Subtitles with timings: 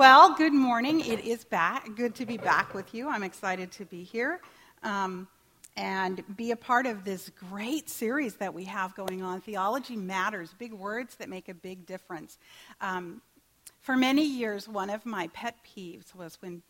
[0.00, 1.00] Well, good morning.
[1.00, 1.94] It is back.
[1.94, 3.10] Good to be back with you.
[3.10, 4.40] I'm excited to be here
[4.82, 5.28] um,
[5.76, 9.42] and be a part of this great series that we have going on.
[9.42, 12.38] Theology matters, big words that make a big difference.
[12.80, 13.20] Um,
[13.82, 16.62] for many years, one of my pet peeves was when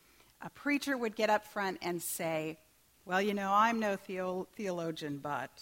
[0.43, 2.59] a preacher would get up front and say,
[3.07, 5.53] Well, you know, I'm no theo- theologian, but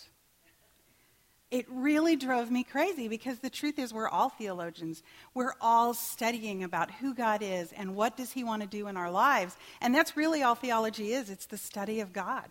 [1.51, 5.03] it really drove me crazy because the truth is we're all theologians.
[5.35, 8.97] We're all studying about who god is and what does he want to do in
[8.97, 9.57] our lives.
[9.81, 11.31] And that's really all theology is.
[11.31, 12.49] It's the study of god.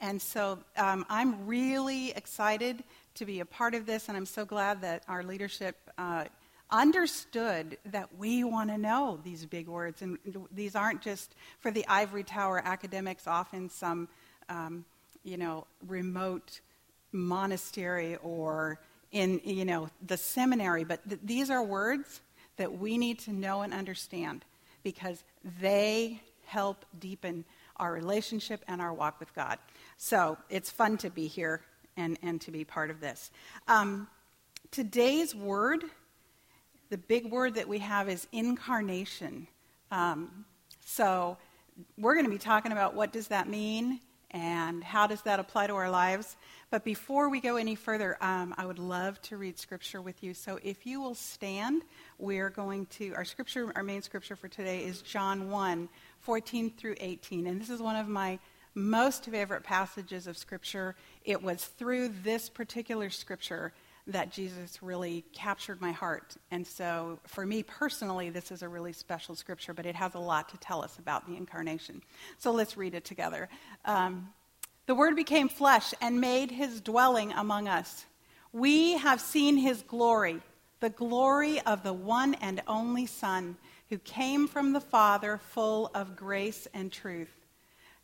[0.00, 2.82] And so um, i'm really excited
[3.14, 6.24] to be a part of this and i'm so glad that our leadership uh,
[6.70, 10.02] understood that we want to know these big words.
[10.02, 10.18] And
[10.52, 14.08] these aren't just for the ivory tower academics often some
[14.48, 14.84] um,
[15.22, 16.60] you know remote
[17.14, 18.78] monastery or
[19.12, 22.20] in you know the seminary but th- these are words
[22.56, 24.44] that we need to know and understand
[24.82, 25.24] because
[25.60, 27.44] they help deepen
[27.76, 29.58] our relationship and our walk with god.
[29.96, 31.62] So it's fun to be here
[31.96, 33.30] and, and to be part of this.
[33.66, 34.08] Um,
[34.70, 35.84] today's word
[36.90, 39.48] the big word that we have is incarnation.
[39.90, 40.44] Um,
[40.84, 41.36] so
[41.98, 43.98] we're going to be talking about what does that mean
[44.34, 46.36] and how does that apply to our lives
[46.74, 50.34] but before we go any further, um, I would love to read scripture with you.
[50.34, 51.82] So if you will stand,
[52.18, 56.96] we're going to, our scripture, our main scripture for today is John 1, 14 through
[56.98, 57.46] 18.
[57.46, 58.40] And this is one of my
[58.74, 60.96] most favorite passages of scripture.
[61.24, 63.72] It was through this particular scripture
[64.06, 66.36] that Jesus really captured my heart.
[66.50, 70.18] And so, for me personally, this is a really special scripture, but it has a
[70.18, 72.02] lot to tell us about the incarnation.
[72.38, 73.48] So, let's read it together.
[73.84, 74.28] Um,
[74.86, 78.04] the Word became flesh and made his dwelling among us.
[78.52, 80.40] We have seen his glory,
[80.80, 83.56] the glory of the one and only Son,
[83.88, 87.32] who came from the Father, full of grace and truth.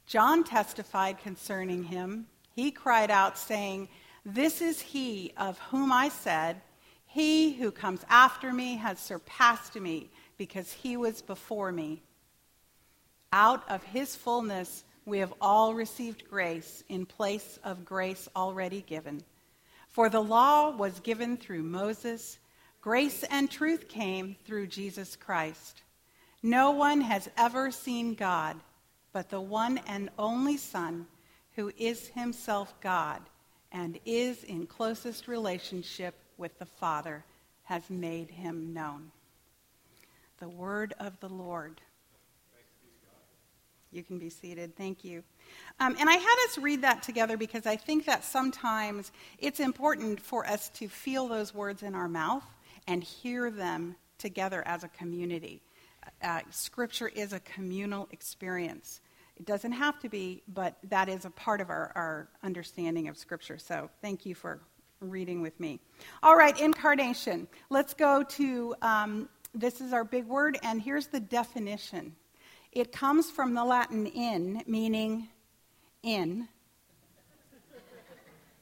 [0.07, 2.27] John testified concerning him.
[2.57, 3.89] He cried out, saying,
[4.25, 6.61] This is he of whom I said,
[7.07, 12.03] He who comes after me has surpassed me, because he was before me.
[13.33, 19.23] Out of his fullness, we have all received grace in place of grace already given.
[19.89, 22.39] For the law was given through Moses,
[22.81, 25.83] grace and truth came through Jesus Christ.
[26.43, 28.57] No one has ever seen God,
[29.13, 31.07] but the one and only Son,
[31.57, 33.21] who is himself God
[33.73, 37.25] and is in closest relationship with the Father,
[37.65, 39.11] has made him known.
[40.39, 41.81] The word of the Lord.
[43.93, 44.77] You can be seated.
[44.77, 45.23] Thank you.
[45.81, 50.21] Um, and I had us read that together because I think that sometimes it's important
[50.21, 52.45] for us to feel those words in our mouth
[52.87, 55.61] and hear them together as a community.
[56.23, 59.01] Uh, scripture is a communal experience.
[59.41, 63.17] It doesn't have to be, but that is a part of our, our understanding of
[63.17, 63.57] Scripture.
[63.57, 64.61] So thank you for
[65.01, 65.81] reading with me.
[66.23, 67.49] All right, incarnation.
[67.71, 72.15] Let's go to um, this is our big word, and here's the definition
[72.71, 75.31] it comes from the Latin in, meaning
[76.03, 76.47] in.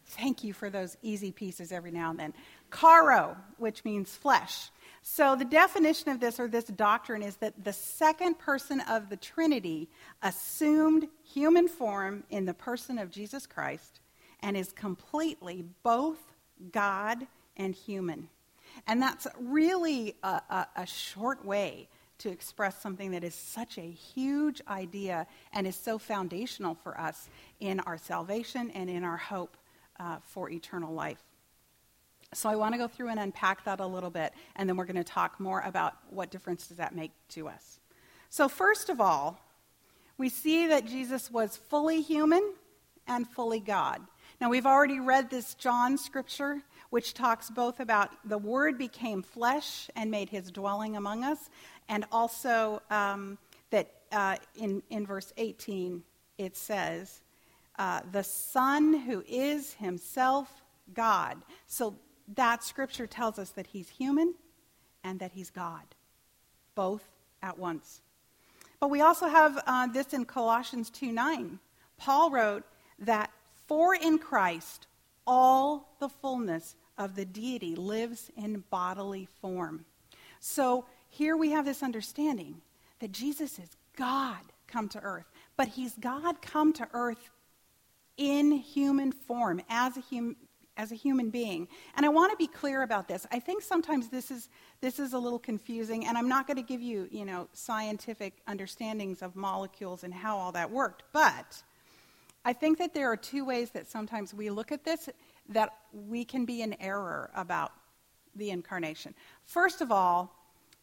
[0.07, 2.35] Thank you for those easy pieces every now and then.
[2.71, 4.71] Caro, which means flesh.
[5.11, 9.17] So, the definition of this or this doctrine is that the second person of the
[9.17, 9.89] Trinity
[10.23, 14.01] assumed human form in the person of Jesus Christ
[14.43, 16.19] and is completely both
[16.73, 17.27] God
[17.57, 18.29] and human.
[18.87, 21.89] And that's really a, a, a short way
[22.19, 27.31] to express something that is such a huge idea and is so foundational for us
[27.61, 29.57] in our salvation and in our hope
[29.99, 31.28] uh, for eternal life.
[32.35, 34.85] So I want to go through and unpack that a little bit, and then we're
[34.85, 37.81] going to talk more about what difference does that make to us.
[38.29, 39.41] So first of all,
[40.19, 42.53] we see that Jesus was fully human
[43.07, 44.03] and fully God.
[44.41, 49.91] Now we've already read this John scripture which talks both about the Word became flesh
[49.95, 51.51] and made his dwelling among us,
[51.89, 53.39] and also um,
[53.71, 56.03] that uh, in, in verse 18
[56.39, 57.21] it says,
[57.79, 60.63] uh, the Son who is himself
[60.95, 61.37] God.
[61.67, 61.97] So
[62.35, 64.35] that scripture tells us that he's human
[65.05, 65.85] and that he's God,
[66.75, 67.03] both
[67.43, 68.03] at once.
[68.81, 71.59] But we also have uh, this in Colossians 2 9.
[71.97, 72.65] Paul wrote
[73.01, 73.31] that
[73.67, 74.87] for in Christ
[75.27, 79.85] all the fullness of the deity lives in bodily form.
[80.41, 82.61] So here we have this understanding
[83.01, 85.27] that Jesus is God come to earth,
[85.57, 87.31] but he's God come to earth
[88.17, 90.37] in human form, as a hum,
[90.79, 91.69] as a human being.
[91.97, 93.27] And I want to be clear about this.
[93.31, 94.49] I think sometimes this is,
[94.81, 98.35] this is a little confusing, and I'm not going to give you, you know, scientific
[98.47, 101.03] understandings of molecules and how all that worked.
[101.13, 101.63] But
[102.45, 105.11] I think that there are two ways that sometimes we look at this
[105.51, 107.73] that we can be in error about
[108.37, 109.15] the incarnation.
[109.45, 110.35] First of all,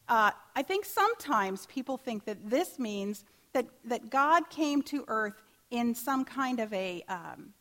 [0.08, 5.42] uh, I think sometimes people think that this means that, that God came to earth
[5.70, 7.52] in some kind of a, um,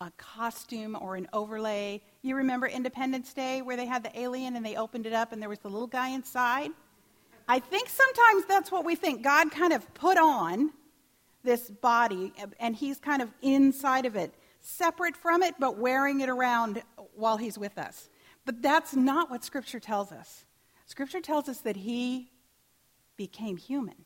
[0.00, 2.02] a costume or an overlay.
[2.22, 5.40] You remember Independence Day where they had the alien and they opened it up and
[5.40, 6.70] there was the little guy inside?
[7.48, 9.22] I think sometimes that's what we think.
[9.22, 10.70] God kind of put on
[11.44, 16.28] this body and he's kind of inside of it, separate from it, but wearing it
[16.28, 16.82] around
[17.14, 18.10] while he's with us.
[18.44, 20.44] But that's not what Scripture tells us.
[20.86, 22.30] Scripture tells us that he
[23.16, 24.04] became human.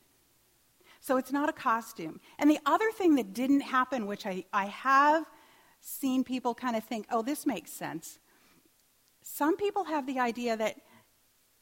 [0.99, 2.21] So it's not a costume.
[2.37, 5.25] And the other thing that didn't happen, which I, I have
[5.81, 8.19] seen people kind of think, oh, this makes sense.
[9.21, 10.77] Some people have the idea that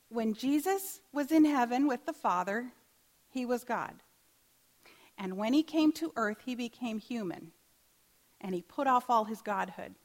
[0.10, 2.72] when Jesus was in heaven with the Father,
[3.30, 3.96] he was God.
[5.18, 7.52] And when he came to earth, he became human.
[8.42, 9.96] And he put off all his godhood.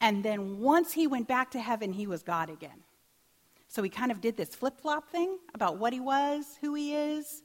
[0.00, 2.84] And then once he went back to heaven, he was God again.
[3.68, 6.94] So he kind of did this flip flop thing about what he was, who he
[6.94, 7.42] is.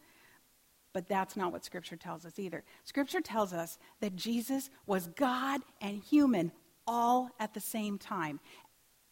[0.94, 2.64] But that's not what Scripture tells us either.
[2.84, 6.52] Scripture tells us that Jesus was God and human
[6.86, 8.40] all at the same time.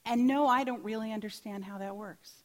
[0.05, 2.43] And no, I don't really understand how that works.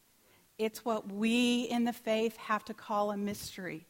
[0.58, 3.86] It's what we in the faith have to call a mystery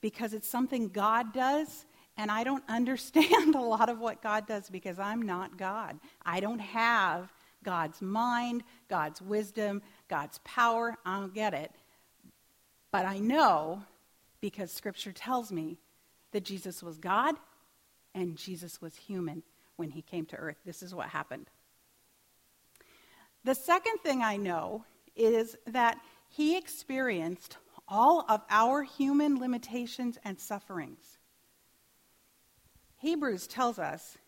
[0.00, 1.86] because it's something God does
[2.16, 5.98] and I don't understand a lot of what God does because I'm not God.
[6.26, 7.32] I don't have
[7.64, 10.96] God's mind, God's wisdom, God's power.
[11.04, 11.70] I don't get it.
[12.90, 13.82] But I know
[14.40, 15.78] because Scripture tells me
[16.32, 17.34] that Jesus was God
[18.14, 19.42] and Jesus was human
[19.76, 20.58] when he came to earth.
[20.64, 21.50] This is what happened.
[23.44, 24.84] The second thing I know
[25.16, 25.98] is that
[26.28, 27.56] he experienced
[27.88, 31.18] all of our human limitations and sufferings.
[32.98, 34.18] Hebrews tells us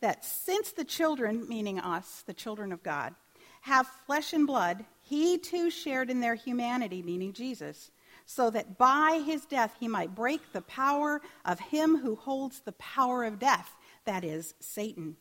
[0.00, 3.14] that since the children, meaning us, the children of God,
[3.62, 7.90] have flesh and blood, he too shared in their humanity, meaning Jesus,
[8.26, 12.72] so that by his death he might break the power of him who holds the
[12.72, 15.16] power of death, that is, Satan,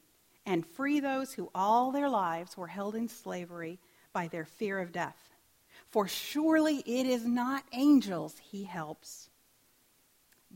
[0.46, 3.80] and free those who all their lives were held in slavery
[4.14, 5.18] by their fear of death.
[5.92, 9.30] For surely it is not angels he helps,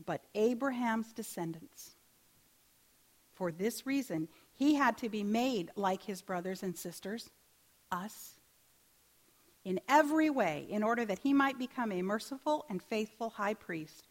[0.06, 1.94] but Abraham's descendants.
[3.34, 7.30] For this reason, he had to be made like his brothers and sisters,
[7.92, 8.37] us,
[9.64, 14.06] in every way, in order that he might become a merciful and faithful high priest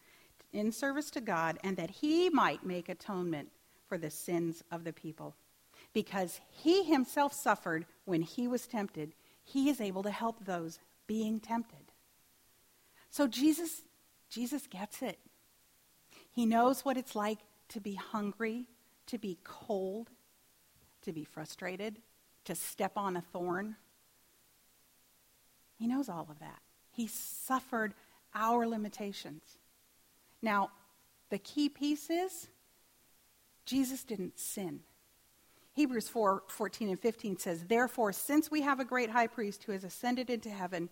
[0.52, 3.50] in service to God, and that he might make atonement
[3.86, 5.34] for the sins of the people.
[5.92, 9.14] Because he himself suffered when he was tempted,
[9.44, 11.92] he is able to help those being tempted.
[13.10, 13.82] So Jesus
[14.30, 15.18] Jesus gets it.
[16.30, 17.38] He knows what it's like
[17.70, 18.66] to be hungry
[19.08, 20.10] to be cold,
[21.02, 21.98] to be frustrated,
[22.44, 23.76] to step on a thorn.
[25.78, 26.60] He knows all of that.
[26.90, 27.94] He suffered
[28.34, 29.42] our limitations.
[30.42, 30.70] Now,
[31.30, 32.48] the key piece is
[33.64, 34.80] Jesus didn't sin.
[35.74, 39.72] Hebrews 4 14 and 15 says, Therefore, since we have a great high priest who
[39.72, 40.88] has ascended into heaven,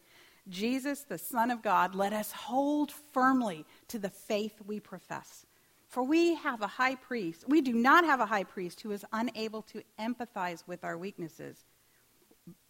[0.48, 5.44] Jesus, the Son of God, let us hold firmly to the faith we profess.
[5.88, 7.44] For we have a high priest.
[7.48, 11.64] We do not have a high priest who is unable to empathize with our weaknesses,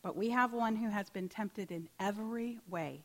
[0.02, 3.04] but we have one who has been tempted in every way,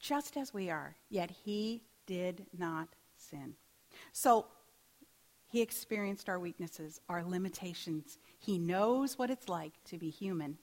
[0.00, 3.54] just as we are, yet he did not sin.
[4.12, 4.46] So
[5.46, 8.18] he experienced our weaknesses, our limitations.
[8.38, 10.58] He knows what it's like to be human,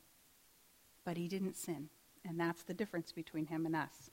[1.06, 1.90] but he didn't sin.
[2.28, 4.12] And that's the difference between him and us.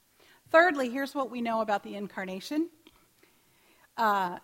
[0.51, 2.69] Thirdly, here's what we know about the incarnation.
[3.97, 4.39] Uh,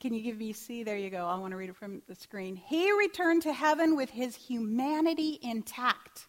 [0.00, 0.82] can you give me C?
[0.82, 1.26] There you go.
[1.26, 2.56] I want to read it from the screen.
[2.56, 6.26] He returned to heaven with his humanity intact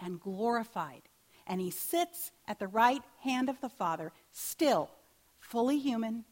[0.00, 1.02] and glorified.
[1.46, 4.90] And he sits at the right hand of the Father, still
[5.38, 6.24] fully human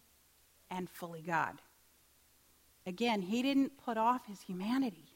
[0.71, 1.61] and fully God.
[2.87, 5.14] Again, he didn't put off his humanity.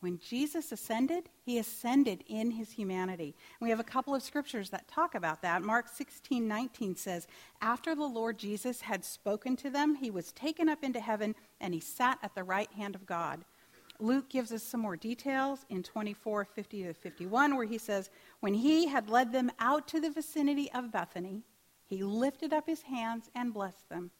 [0.00, 3.34] When Jesus ascended, he ascended in his humanity.
[3.58, 5.62] And we have a couple of scriptures that talk about that.
[5.62, 7.26] Mark 16, 19 says,
[7.60, 11.74] After the Lord Jesus had spoken to them, he was taken up into heaven and
[11.74, 13.44] he sat at the right hand of God.
[13.98, 18.08] Luke gives us some more details in 24, 50 to 51, where he says,
[18.40, 21.42] When he had led them out to the vicinity of Bethany,
[21.84, 24.10] he lifted up his hands and blessed them.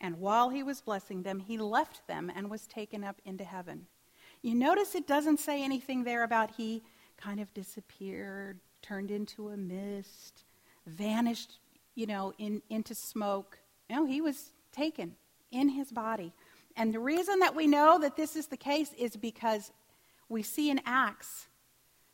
[0.00, 3.86] And while he was blessing them, he left them and was taken up into heaven.
[4.44, 6.82] You notice it doesn't say anything there about he
[7.16, 10.44] kind of disappeared, turned into a mist,
[10.86, 11.60] vanished,
[11.94, 13.58] you know, in, into smoke.
[13.88, 15.16] No, he was taken
[15.50, 16.34] in his body.
[16.76, 19.72] And the reason that we know that this is the case is because
[20.28, 21.46] we see in Acts,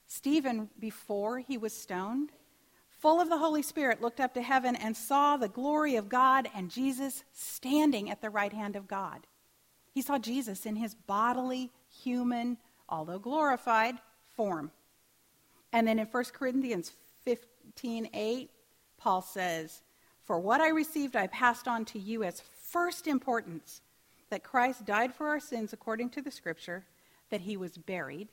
[0.07, 2.31] Stephen, before he was stoned,
[3.01, 6.49] full of the Holy Spirit, looked up to heaven and saw the glory of God
[6.55, 9.27] and Jesus standing at the right hand of God.
[9.93, 13.97] He saw Jesus in his bodily, human, although glorified,
[14.37, 14.71] form.
[15.73, 16.93] And then in 1 Corinthians
[17.25, 18.51] 15 8,
[18.99, 19.83] Paul says,
[20.25, 23.81] For what I received, I passed on to you as first importance
[24.31, 26.85] that Christ died for our sins according to the Scripture,
[27.31, 28.29] that he was buried,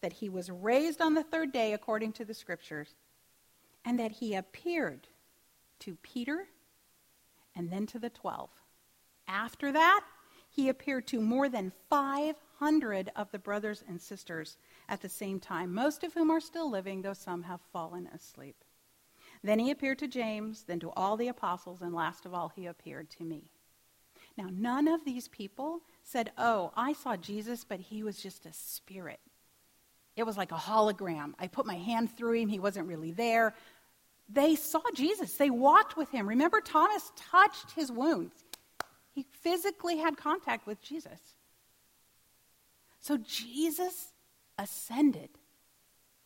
[0.00, 2.94] that he was raised on the third day according to the Scriptures,
[3.84, 5.06] and that he appeared
[5.80, 6.48] to Peter
[7.54, 8.50] and then to the twelve.
[9.28, 10.04] After that,
[10.56, 14.56] he appeared to more than 500 of the brothers and sisters
[14.88, 18.56] at the same time, most of whom are still living, though some have fallen asleep.
[19.44, 22.64] Then he appeared to James, then to all the apostles, and last of all, he
[22.64, 23.50] appeared to me.
[24.38, 28.52] Now, none of these people said, Oh, I saw Jesus, but he was just a
[28.54, 29.20] spirit.
[30.16, 31.34] It was like a hologram.
[31.38, 33.54] I put my hand through him, he wasn't really there.
[34.28, 36.26] They saw Jesus, they walked with him.
[36.26, 38.42] Remember, Thomas touched his wounds,
[39.16, 41.18] he physically had contact with Jesus.
[43.00, 44.12] So, Jesus
[44.58, 45.30] ascended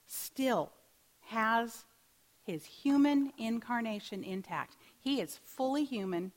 [0.08, 0.72] still
[1.26, 1.84] has
[2.42, 4.76] his human incarnation intact.
[4.98, 6.32] He is fully human,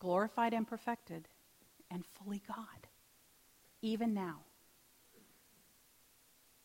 [0.00, 1.28] glorified and perfected,
[1.88, 2.88] and fully God,
[3.80, 4.40] even now.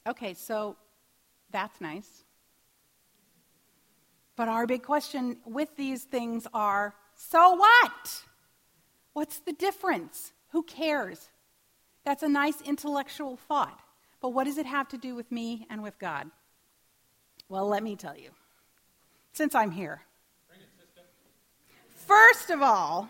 [0.08, 0.78] Okay, so
[1.51, 2.24] that's nice.
[4.36, 8.24] But our big question with these things are so what?
[9.13, 10.32] What's the difference?
[10.50, 11.30] Who cares?
[12.06, 13.80] That's a nice intellectual thought.
[14.22, 16.30] But what does it have to do with me and with God?
[17.50, 18.30] Well, let me tell you,
[19.34, 20.01] since I'm here.
[21.96, 23.10] First of all,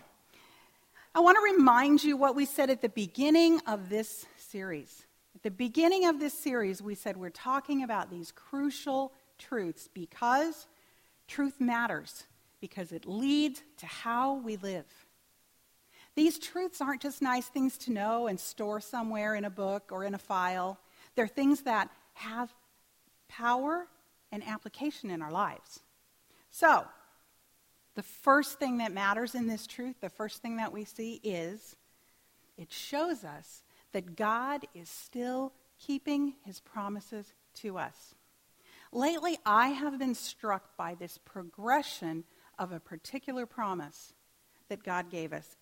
[1.14, 5.06] I want to remind you what we said at the beginning of this series.
[5.34, 10.66] At the beginning of this series, we said we're talking about these crucial truths because
[11.26, 12.24] truth matters,
[12.60, 14.86] because it leads to how we live.
[16.14, 20.04] These truths aren't just nice things to know and store somewhere in a book or
[20.04, 20.78] in a file.
[21.14, 22.52] They're things that have
[23.28, 23.86] power
[24.30, 25.80] and application in our lives.
[26.50, 26.84] So,
[27.94, 31.76] the first thing that matters in this truth, the first thing that we see is
[32.56, 38.14] it shows us that God is still keeping his promises to us.
[38.92, 42.24] Lately, I have been struck by this progression
[42.58, 44.12] of a particular promise
[44.68, 45.56] that God gave us.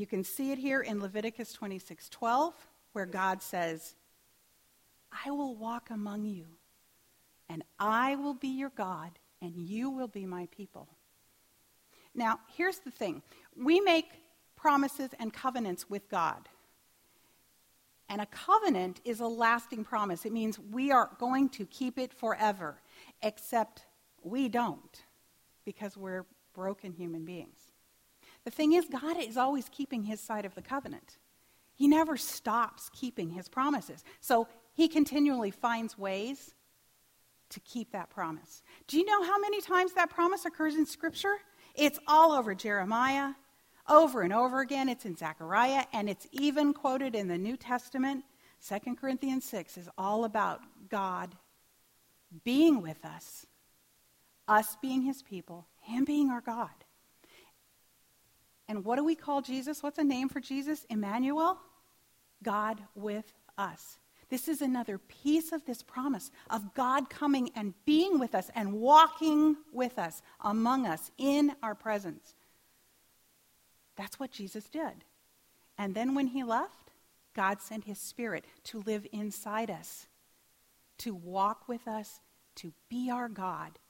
[0.00, 2.54] You can see it here in Leviticus 26:12
[2.92, 3.96] where God says,
[5.12, 6.56] "I will walk among you,
[7.50, 10.88] and I will be your God, and you will be my people."
[12.14, 13.22] Now, here's the thing
[13.54, 14.24] we make
[14.56, 16.48] promises and covenants with God.
[18.08, 20.24] And a covenant is a lasting promise.
[20.24, 22.80] It means we are going to keep it forever,
[23.20, 23.84] except
[24.22, 25.04] we don't
[25.66, 27.69] because we're broken human beings.
[28.44, 31.18] The thing is, God is always keeping his side of the covenant.
[31.74, 34.04] He never stops keeping his promises.
[34.20, 36.54] So he continually finds ways
[37.50, 38.62] to keep that promise.
[38.86, 41.36] Do you know how many times that promise occurs in Scripture?
[41.74, 43.32] It's all over Jeremiah,
[43.88, 44.88] over and over again.
[44.88, 48.24] It's in Zechariah, and it's even quoted in the New Testament.
[48.66, 51.34] 2 Corinthians 6 is all about God
[52.44, 53.46] being with us,
[54.46, 56.70] us being his people, him being our God.
[58.70, 59.82] And what do we call Jesus?
[59.82, 60.86] What's a name for Jesus?
[60.88, 61.58] Emmanuel?
[62.40, 63.98] God with us.
[64.28, 68.74] This is another piece of this promise of God coming and being with us and
[68.74, 72.36] walking with us, among us, in our presence.
[73.96, 75.04] That's what Jesus did.
[75.76, 76.92] And then when he left,
[77.34, 80.06] God sent his spirit to live inside us,
[80.98, 82.20] to walk with us,
[82.54, 83.80] to be our God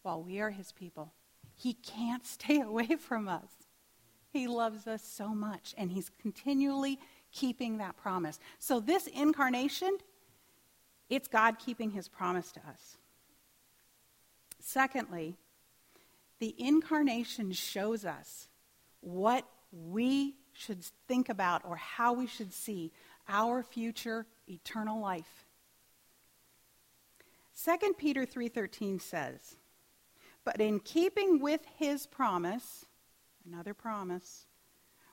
[0.00, 1.12] while we are his people.
[1.54, 3.57] He can't stay away from us.
[4.38, 7.00] He loves us so much, and he's continually
[7.32, 8.38] keeping that promise.
[8.60, 9.98] So, this incarnation,
[11.10, 12.98] it's God keeping his promise to us.
[14.60, 15.34] Secondly,
[16.38, 18.46] the incarnation shows us
[19.00, 22.92] what we should think about or how we should see
[23.28, 25.46] our future eternal life.
[27.56, 29.56] 2 Peter 3:13 says,
[30.44, 32.86] "But in keeping with his promise,
[33.50, 34.46] another promise,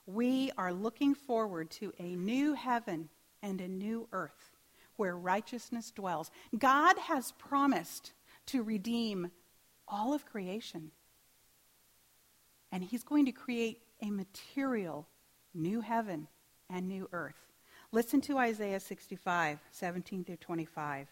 [0.06, 3.10] we are looking forward to a new heaven
[3.42, 4.52] and a new earth
[4.98, 6.32] where righteousness dwells.
[6.58, 8.14] God has promised
[8.48, 9.32] to redeem
[9.88, 10.92] all of creation.
[12.72, 15.08] And he's going to create a material
[15.54, 16.28] new heaven
[16.70, 17.54] and new earth.
[17.92, 21.08] Listen to Isaiah 65, 17 through 25.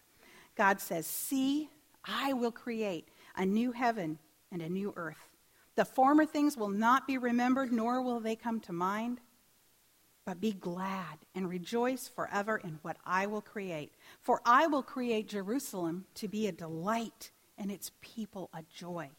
[0.56, 1.70] God says, See,
[2.03, 4.20] I will create a new heaven
[4.51, 5.33] and a new earth.
[5.75, 9.20] The former things will not be remembered, nor will they come to mind.
[10.25, 13.94] But be glad and rejoice forever in what I will create.
[14.22, 19.10] For I will create Jerusalem to be a delight and its people a joy.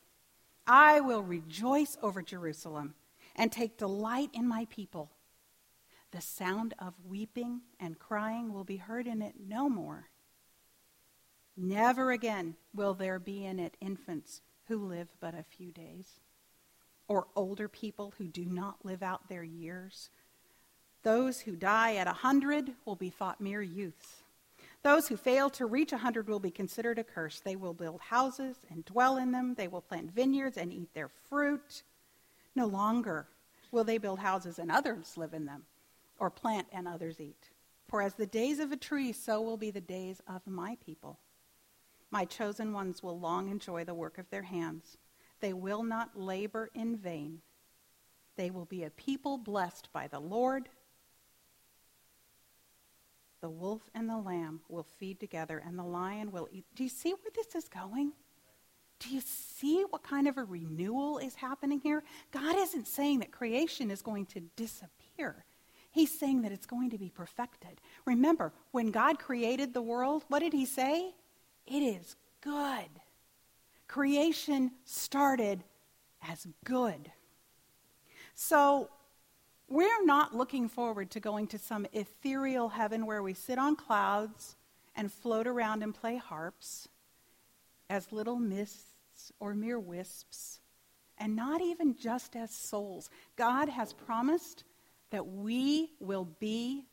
[0.66, 2.94] I will rejoice over Jerusalem
[3.36, 5.10] and take delight in my people.
[6.12, 10.08] The sound of weeping and crying will be heard in it no more.
[11.56, 16.20] Never again will there be in it infants who live but a few days,
[17.08, 20.10] or older people who do not live out their years.
[21.02, 24.22] Those who die at a hundred will be thought mere youths.
[24.82, 27.40] Those who fail to reach a hundred will be considered a curse.
[27.40, 29.54] They will build houses and dwell in them.
[29.54, 31.82] They will plant vineyards and eat their fruit.
[32.54, 33.26] No longer
[33.70, 35.64] will they build houses and others live in them,
[36.18, 37.50] or plant and others eat.
[37.88, 41.18] For as the days of a tree, so will be the days of my people.
[42.10, 44.96] My chosen ones will long enjoy the work of their hands.
[45.44, 47.42] They will not labor in vain.
[48.38, 50.70] They will be a people blessed by the Lord.
[53.42, 56.64] The wolf and the lamb will feed together, and the lion will eat.
[56.74, 58.12] Do you see where this is going?
[59.00, 62.02] Do you see what kind of a renewal is happening here?
[62.30, 65.44] God isn't saying that creation is going to disappear.
[65.90, 67.82] He's saying that it's going to be perfected.
[68.06, 71.12] Remember, when God created the world, what did he say?
[71.66, 72.88] It is good.
[73.94, 75.62] Creation started
[76.28, 77.12] as good.
[78.34, 78.90] So,
[79.68, 84.56] we're not looking forward to going to some ethereal heaven where we sit on clouds
[84.96, 86.88] and float around and play harps
[87.88, 90.58] as little mists or mere wisps,
[91.16, 93.10] and not even just as souls.
[93.36, 94.64] God has promised
[95.10, 96.88] that we will be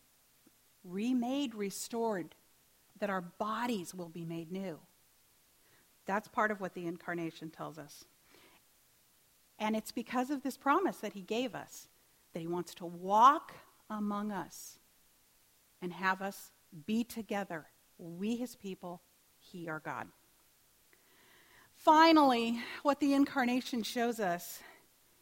[0.84, 2.36] remade, restored,
[3.00, 4.78] that our bodies will be made new.
[6.06, 8.06] That's part of what the incarnation tells us.
[9.60, 11.88] And it's because of this promise that he gave us
[12.34, 13.54] that he wants to walk
[13.90, 14.80] among us
[15.82, 16.52] and have us
[16.86, 17.66] be together.
[17.98, 19.02] We, his people,
[19.38, 20.08] he, our God.
[21.74, 24.60] Finally, what the incarnation shows us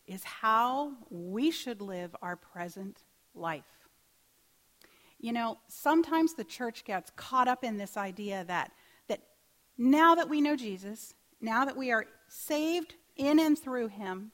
[0.08, 3.64] is how we should live our present life.
[5.20, 8.72] You know, sometimes the church gets caught up in this idea that,
[9.80, 14.32] now that we know Jesus, now that we are saved in and through him,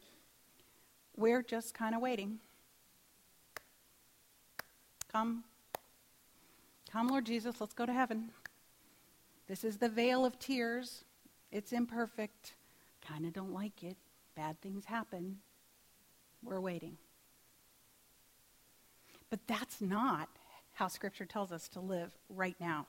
[1.15, 2.39] we're just kind of waiting.
[5.11, 5.43] Come,
[6.91, 8.31] come, Lord Jesus, let's go to heaven.
[9.47, 11.05] This is the vale of tears.
[11.51, 12.55] It's imperfect.
[13.07, 13.97] Kind of don't like it.
[14.35, 15.37] Bad things happen.
[16.43, 16.97] We're waiting.
[19.29, 20.27] But that's not
[20.73, 22.87] how Scripture tells us to live right now.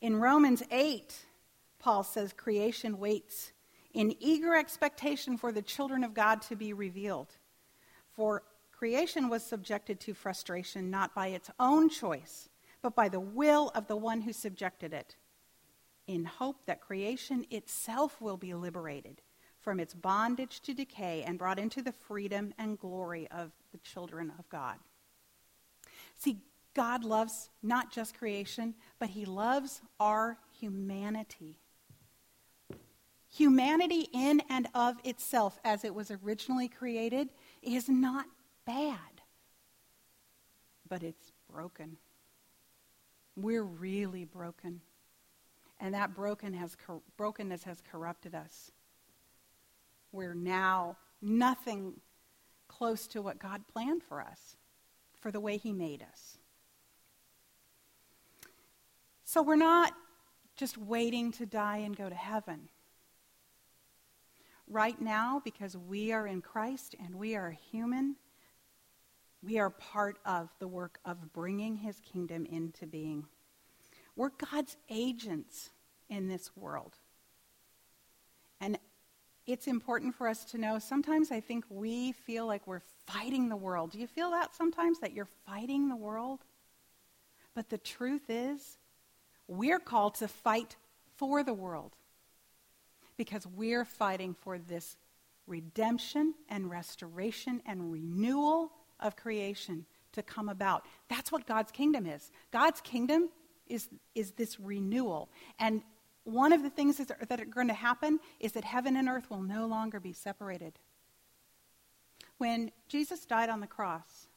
[0.00, 1.14] In Romans 8,
[1.78, 3.52] Paul says creation waits
[3.92, 7.36] in eager expectation for the children of God to be revealed.
[8.14, 12.48] For creation was subjected to frustration not by its own choice,
[12.82, 15.16] but by the will of the one who subjected it
[16.06, 19.20] in hope that creation itself will be liberated
[19.60, 24.32] from its bondage to decay and brought into the freedom and glory of the children
[24.38, 24.76] of God.
[26.16, 26.38] See,
[26.74, 31.58] God loves not just creation, but He loves our humanity.
[33.32, 37.28] Humanity, in and of itself, as it was originally created,
[37.62, 38.26] is not
[38.66, 39.22] bad,
[40.88, 41.96] but it's broken.
[43.36, 44.80] We're really broken.
[45.78, 46.76] And that broken has,
[47.16, 48.72] brokenness has corrupted us.
[50.12, 51.94] We're now nothing
[52.68, 54.56] close to what God planned for us,
[55.20, 56.38] for the way He made us.
[59.32, 59.92] So we're not
[60.56, 62.68] just waiting to die and go to heaven.
[64.66, 68.16] Right now, because we are in Christ and we are human,
[69.40, 73.24] we are part of the work of bringing His kingdom into being.
[74.16, 75.70] We're God's agents
[76.08, 76.96] in this world.
[78.60, 78.80] And
[79.46, 83.54] it's important for us to know sometimes I think we feel like we're fighting the
[83.54, 83.92] world.
[83.92, 86.40] Do you feel that sometimes that you're fighting the world?
[87.54, 88.76] But the truth is,
[89.50, 90.76] we're called to fight
[91.16, 91.96] for the world
[93.16, 94.96] because we're fighting for this
[95.48, 100.86] redemption and restoration and renewal of creation to come about.
[101.08, 102.30] That's what God's kingdom is.
[102.52, 103.28] God's kingdom
[103.66, 105.28] is, is this renewal.
[105.58, 105.82] And
[106.22, 109.42] one of the things that are, going to happen is that heaven and earth will
[109.42, 110.74] no longer be separated.
[112.38, 114.28] When Jesus died on the cross,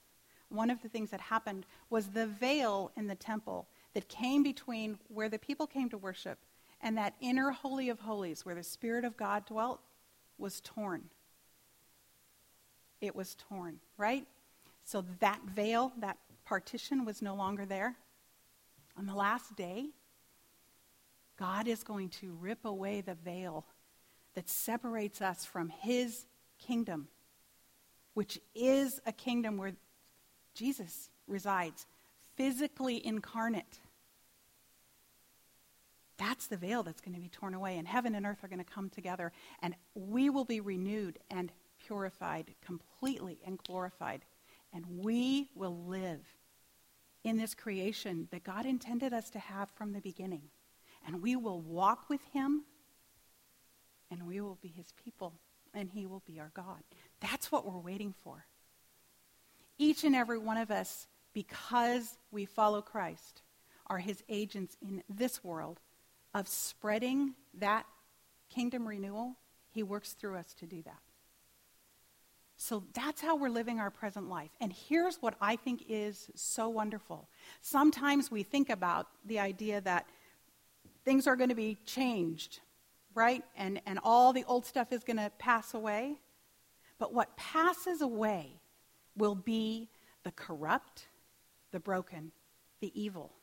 [0.49, 4.97] one of the things that happened was the veil in the temple that came between
[5.07, 6.39] where the people came to worship
[6.81, 9.79] and that inner Holy of Holies where the Spirit of God dwelt
[10.37, 11.03] was torn.
[12.99, 14.25] It was torn, right?
[14.83, 17.95] So that veil, that partition was no longer there.
[18.97, 19.87] On the last day,
[21.37, 23.65] God is going to rip away the veil
[24.35, 26.25] that separates us from His
[26.59, 27.07] kingdom,
[28.13, 29.73] which is a kingdom where
[30.53, 31.85] Jesus resides,
[32.35, 33.79] physically incarnate.
[36.33, 38.57] That's the veil that's going to be torn away, and heaven and earth are going
[38.57, 41.51] to come together, and we will be renewed and
[41.85, 44.25] purified completely and glorified,
[44.73, 46.25] and we will live
[47.23, 50.41] in this creation that God intended us to have from the beginning.
[51.05, 52.63] And we will walk with Him,
[54.09, 55.35] and we will be His people,
[55.71, 56.81] and He will be our God.
[57.19, 58.47] That's what we're waiting for.
[59.77, 63.43] Each and every one of us, because we follow Christ,
[63.85, 65.79] are His agents in this world
[66.33, 67.85] of spreading that
[68.49, 69.35] kingdom renewal.
[69.71, 70.99] He works through us to do that.
[72.57, 74.51] So that's how we're living our present life.
[74.61, 77.27] And here's what I think is so wonderful.
[77.61, 80.07] Sometimes we think about the idea that
[81.03, 82.59] things are going to be changed,
[83.15, 83.43] right?
[83.57, 86.19] And, and all the old stuff is going to pass away.
[86.99, 88.61] But what passes away
[89.17, 89.89] will be
[90.23, 91.07] the corrupt,
[91.71, 92.31] the broken,
[92.79, 93.33] the evil.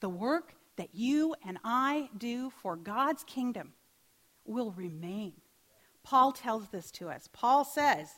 [0.00, 3.72] The work that you and I do for God's kingdom
[4.44, 5.34] will remain.
[6.02, 7.28] Paul tells this to us.
[7.32, 8.08] Paul says,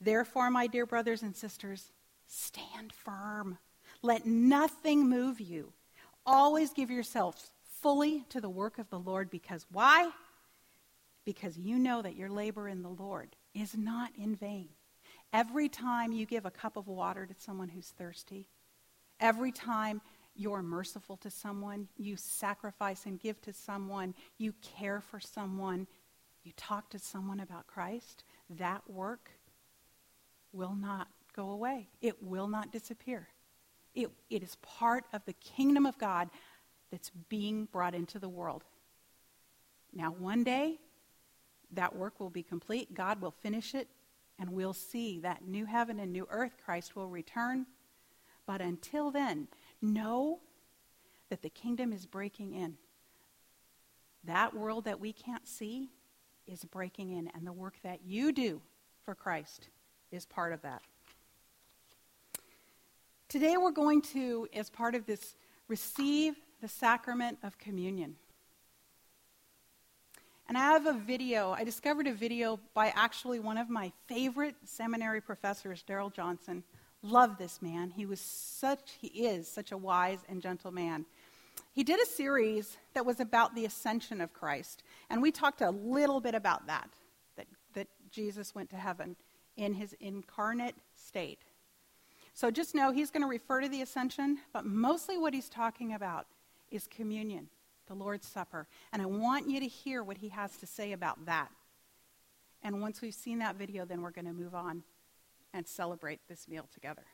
[0.00, 1.92] Therefore, my dear brothers and sisters,
[2.26, 3.58] stand firm.
[4.02, 5.72] Let nothing move you.
[6.24, 10.10] Always give yourselves fully to the work of the Lord because why?
[11.24, 14.68] Because you know that your labor in the Lord is not in vain.
[15.32, 18.48] Every time you give a cup of water to someone who's thirsty,
[19.20, 20.00] every time
[20.38, 25.86] you're merciful to someone, you sacrifice and give to someone, you care for someone,
[26.44, 29.30] you talk to someone about Christ, that work
[30.52, 31.88] will not go away.
[32.00, 33.28] It will not disappear.
[33.94, 36.30] It, it is part of the kingdom of God
[36.92, 38.62] that's being brought into the world.
[39.92, 40.78] Now, one day,
[41.72, 42.94] that work will be complete.
[42.94, 43.88] God will finish it,
[44.38, 46.52] and we'll see that new heaven and new earth.
[46.64, 47.66] Christ will return.
[48.46, 49.48] But until then,
[49.80, 50.40] know
[51.30, 52.76] that the kingdom is breaking in.
[54.24, 55.90] That world that we can't see
[56.46, 58.60] is breaking in, and the work that you do
[59.04, 59.68] for Christ
[60.10, 60.82] is part of that.
[63.28, 65.34] Today we're going to, as part of this,
[65.68, 68.16] receive the sacrament of communion.
[70.48, 74.56] And I have a video, I discovered a video by actually one of my favorite
[74.64, 76.64] seminary professors, Daryl Johnson.
[77.02, 77.90] Love this man.
[77.90, 81.06] He was such, he is such a wise and gentle man.
[81.72, 84.82] He did a series that was about the ascension of Christ.
[85.08, 86.90] And we talked a little bit about that,
[87.36, 89.16] that, that Jesus went to heaven
[89.56, 91.38] in his incarnate state.
[92.34, 95.94] So just know he's going to refer to the ascension, but mostly what he's talking
[95.94, 96.26] about
[96.70, 97.48] is communion,
[97.86, 98.66] the Lord's Supper.
[98.92, 101.48] And I want you to hear what he has to say about that.
[102.62, 104.82] And once we've seen that video, then we're going to move on
[105.52, 107.06] and celebrate this meal together.